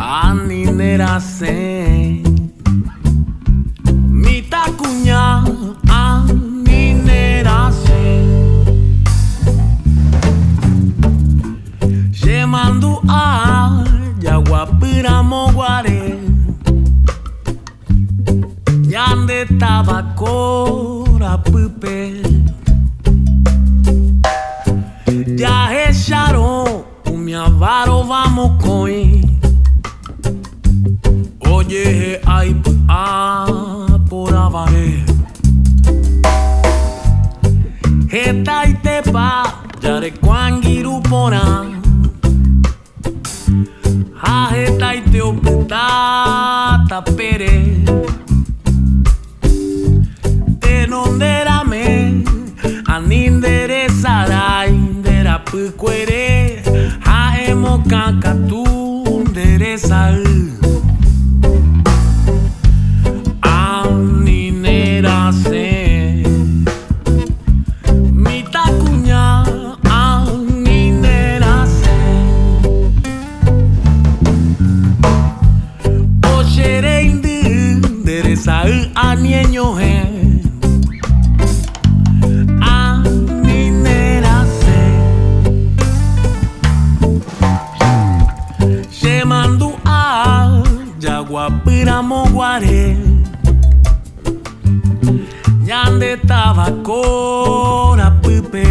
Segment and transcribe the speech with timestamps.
[0.00, 2.22] aninera zen
[4.22, 5.44] Mitakuña
[5.88, 8.64] aninera zen
[12.12, 13.84] Yemandu a
[14.22, 16.18] yaguapira moguare
[18.88, 22.22] Yande tabacora pupe
[25.36, 29.09] Já recharam o minha varova moconha
[31.70, 32.52] Oye ai
[32.88, 33.46] a
[34.08, 35.04] por avare
[38.10, 39.44] Heta y tepa
[39.80, 41.70] Yare kwangiru pona
[44.20, 47.84] Ha heta y te opeta tapere.
[50.58, 52.24] Te nonderame
[52.86, 56.20] Aninderesara indera pukwere
[91.30, 92.96] Yaguapira moguare
[95.64, 98.66] Yande tabacora pupe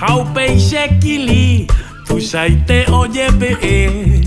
[0.00, 1.68] Haupe shekili
[2.06, 4.24] Tushaite oye pe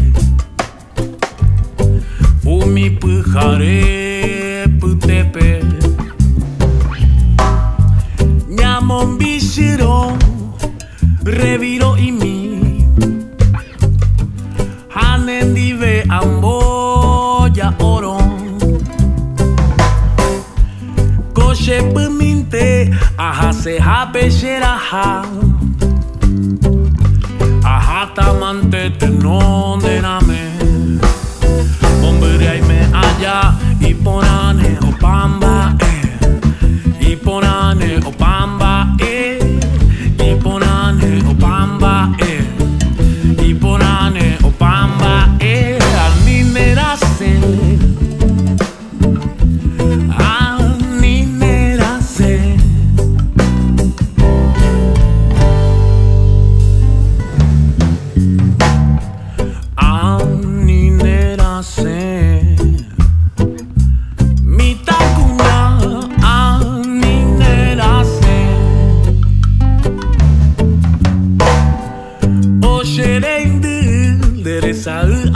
[2.45, 5.61] Umi pujare putepe.
[8.47, 10.17] Nyamon bishiro
[11.25, 12.36] Reviro y mi
[24.11, 25.25] becerraha
[27.63, 30.46] Ahata manteten ondename
[74.61, 75.26] Deresa